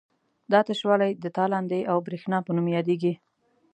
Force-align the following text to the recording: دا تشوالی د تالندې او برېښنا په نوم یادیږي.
دا 0.51 0.59
تشوالی 0.69 1.11
د 1.23 1.25
تالندې 1.37 1.81
او 1.91 1.97
برېښنا 2.07 2.37
په 2.43 2.51
نوم 2.57 2.67
یادیږي. 2.77 3.13